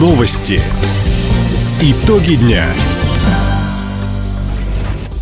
[0.00, 0.58] Новости.
[1.82, 2.64] Итоги дня.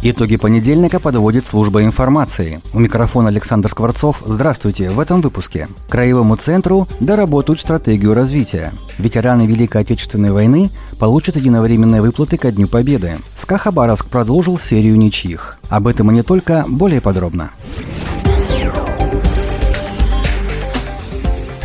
[0.04, 2.60] Итоги понедельника подводит служба информации.
[2.72, 4.22] У микрофона Александр Скворцов.
[4.24, 4.90] Здравствуйте.
[4.90, 5.66] В этом выпуске.
[5.88, 8.72] Краевому центру доработают стратегию развития.
[8.98, 10.70] Ветераны Великой Отечественной войны
[11.00, 13.18] получат единовременные выплаты ко Дню Победы.
[13.34, 15.58] СКА Хабаровск продолжил серию ничьих.
[15.70, 17.50] Об этом и не только, более подробно.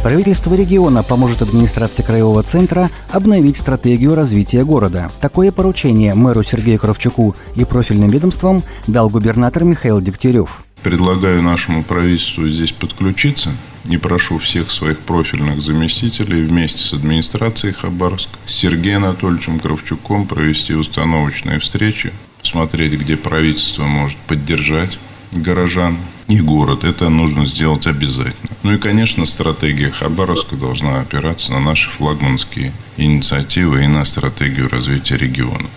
[0.04, 5.10] Правительство региона поможет администрации Краевого центра обновить стратегию развития города.
[5.22, 10.62] Такое поручение мэру Сергею Кравчуку и профильным ведомствам дал губернатор Михаил Дегтярев.
[10.84, 13.52] Предлагаю нашему правительству здесь подключиться
[13.90, 20.74] и прошу всех своих профильных заместителей вместе с администрацией Хабаровск, с Сергеем Анатольевичем Кравчуком провести
[20.74, 22.12] установочные встречи,
[22.42, 25.00] смотреть, где правительство может поддержать
[25.32, 25.96] горожан
[26.28, 26.84] и город.
[26.84, 28.53] Это нужно сделать обязательно.
[28.64, 35.18] Ну и, конечно, стратегия Хабаровска должна опираться на наши флагманские инициативы и на стратегию развития
[35.18, 35.68] региона.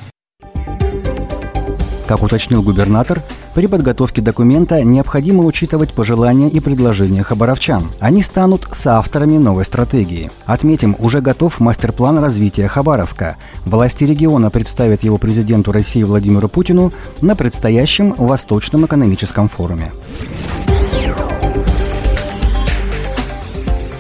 [2.06, 3.20] Как уточнил губернатор,
[3.56, 7.82] при подготовке документа необходимо учитывать пожелания и предложения хабаровчан.
[7.98, 10.30] Они станут соавторами новой стратегии.
[10.44, 13.36] Отметим, уже готов мастер-план развития Хабаровска.
[13.64, 19.90] Власти региона представят его президенту России Владимиру Путину на предстоящем Восточном экономическом форуме.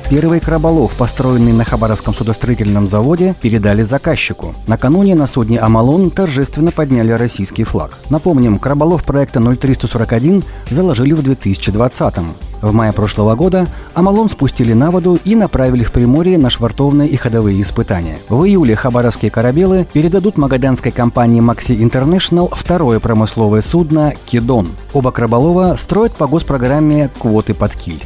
[0.08, 4.54] Первый краболов, построенный на Хабаровском судостроительном заводе, передали заказчику.
[4.68, 7.98] Накануне на судне «Амалон» торжественно подняли российский флаг.
[8.08, 12.34] Напомним, краболов проекта 0341 заложили в 2020-м.
[12.62, 17.16] В мае прошлого года «Амалон» спустили на воду и направили в Приморье на швартовные и
[17.16, 18.18] ходовые испытания.
[18.28, 24.68] В июле хабаровские корабелы передадут магаданской компании «Макси Интернешнл» второе промысловое судно «Кедон».
[24.94, 28.02] Оба краболова строят по госпрограмме «Квоты под киль».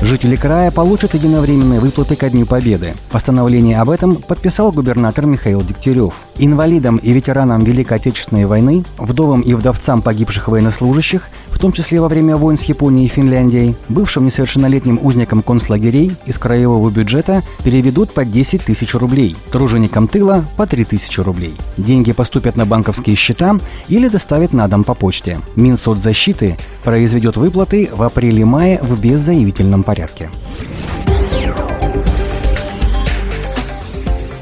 [0.00, 2.94] Жители края получат единовременные выплаты ко Дню Победы.
[3.10, 6.14] Постановление об этом подписал губернатор Михаил Дегтярев.
[6.38, 12.08] Инвалидам и ветеранам Великой Отечественной войны, вдовам и вдовцам погибших военнослужащих, в том числе во
[12.08, 18.24] время войн с Японией и Финляндией, бывшим несовершеннолетним узникам концлагерей из краевого бюджета переведут по
[18.24, 21.56] 10 тысяч рублей, труженикам тыла по 3 тысячи рублей.
[21.76, 25.40] Деньги поступят на банковские счета или доставят на дом по почте.
[25.56, 30.30] Минсоцзащиты произведет выплаты в апреле-мае в беззаявительном порядке.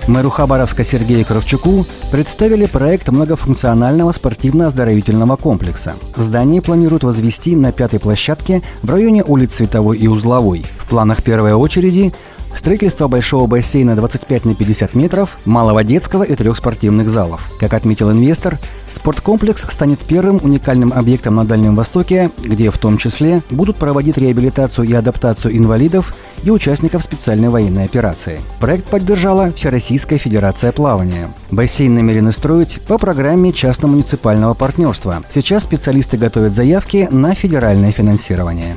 [0.09, 5.95] Мэру Хабаровска Сергею Кравчуку представили проект многофункционального спортивно-оздоровительного комплекса.
[6.15, 10.65] Здание планируют возвести на пятой площадке в районе улиц Световой и Узловой.
[10.79, 12.15] В планах первой очереди
[12.59, 17.49] Строительство большого бассейна 25 на 50 метров, малого детского и трех спортивных залов.
[17.61, 18.59] Как отметил инвестор,
[18.93, 24.89] спорткомплекс станет первым уникальным объектом на Дальнем Востоке, где в том числе будут проводить реабилитацию
[24.89, 28.41] и адаптацию инвалидов и участников специальной военной операции.
[28.61, 31.31] Проект поддержала Всероссийская Федерация плавания.
[31.51, 35.23] Бассейн намерены строить по программе частно-муниципального партнерства.
[35.33, 38.77] Сейчас специалисты готовят заявки на федеральное финансирование.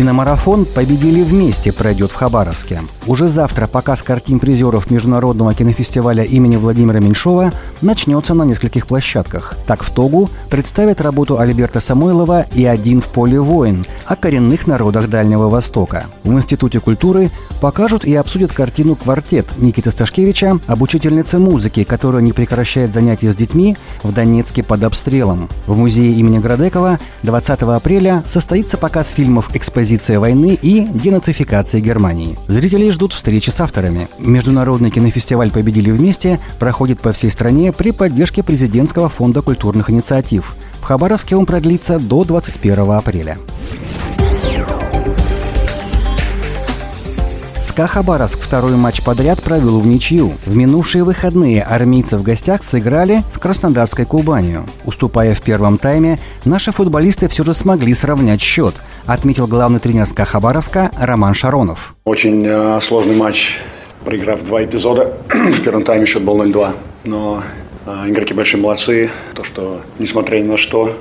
[0.00, 2.80] Киномарафон «Победили вместе» пройдет в Хабаровске.
[3.06, 7.52] Уже завтра показ картин призеров Международного кинофестиваля имени Владимира Меньшова
[7.82, 9.58] начнется на нескольких площадках.
[9.66, 15.10] Так в Тогу представят работу Альберта Самойлова и «Один в поле воин» о коренных народах
[15.10, 16.06] Дальнего Востока.
[16.24, 17.30] В Институте культуры
[17.60, 23.36] покажут и обсудят картину «Квартет» Никиты Сташкевича об учительнице музыки, которая не прекращает занятия с
[23.36, 25.50] детьми в Донецке под обстрелом.
[25.66, 32.38] В музее имени Градекова 20 апреля состоится показ фильмов «Экспозиция позиция войны и денацификация Германии.
[32.46, 34.06] Зрители ждут встречи с авторами.
[34.20, 40.54] Международный кинофестиваль «Победили вместе» проходит по всей стране при поддержке президентского фонда культурных инициатив.
[40.80, 43.38] В Хабаровске он продлится до 21 апреля.
[47.60, 50.34] СКА Хабаровск второй матч подряд провел в ничью.
[50.44, 54.66] В минувшие выходные армейцы в гостях сыграли с Краснодарской Кубанью.
[54.84, 58.74] Уступая в первом тайме, наши футболисты все же смогли сравнять счет,
[59.12, 61.94] отметил главный тренер СКА Хабаровска Роман Шаронов.
[62.04, 63.58] Очень э, сложный матч,
[64.04, 65.14] проиграв два эпизода.
[65.28, 66.72] в первом тайме счет был 0-2.
[67.04, 67.42] Но
[67.86, 69.10] э, игроки большие молодцы.
[69.34, 70.96] То, что несмотря ни на что,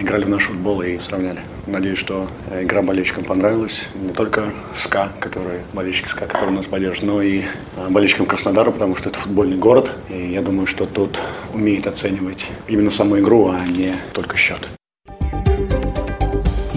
[0.00, 1.40] играли в наш футбол и сравняли.
[1.66, 3.82] Надеюсь, что э, игра болельщикам понравилась.
[3.94, 4.44] Не только
[4.74, 7.42] СКА, который, болельщики СКА, которые нас поддержат, но и
[7.76, 9.90] э, болельщикам Краснодара, потому что это футбольный город.
[10.08, 11.20] И я думаю, что тут
[11.52, 14.68] умеет оценивать именно саму игру, а не только счет.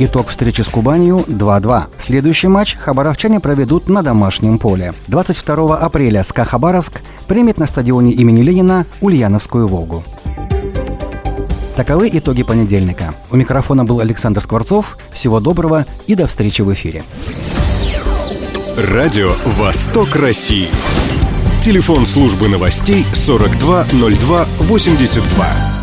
[0.01, 1.84] Итог встречи с Кубанью 2-2.
[2.01, 4.94] Следующий матч хабаровчане проведут на домашнем поле.
[5.07, 10.06] 22 апреля СКА Хабаровск примет на стадионе имени Ленина Ульяновскую «Волгу».
[11.75, 13.13] Таковы итоги понедельника.
[13.30, 14.98] У микрофона был Александр Скворцов.
[15.12, 17.04] Всего доброго и до встречи в эфире.
[18.78, 20.69] Радио «Восток России».
[21.62, 25.79] Телефон службы новостей 420282.